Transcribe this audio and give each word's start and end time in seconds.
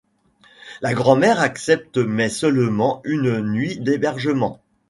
La 0.81 0.95
grand-mère 0.95 1.39
accepte 1.39 1.99
mais 1.99 2.29
seulement 2.29 3.01
une 3.03 3.39
nuit 3.43 3.77
d'hébergement. 3.79 4.59